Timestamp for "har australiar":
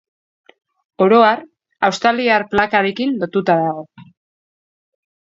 1.25-2.39